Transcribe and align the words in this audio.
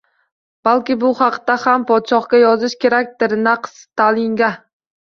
Balki, 0.67 0.95
bu 1.03 1.11
haqda 1.19 1.59
ham 1.65 1.85
podshohga 1.91 2.43
yozish 2.45 2.79
kerakdir, 2.87 3.41
naq 3.47 3.73
Stalinga… 3.79 4.55